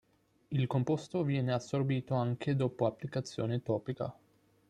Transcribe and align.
Il 0.49 0.65
composto 0.65 1.21
viene 1.23 1.53
assorbito 1.53 2.15
anche 2.15 2.55
dopo 2.55 2.87
applicazione 2.87 3.61
topica. 3.61 4.11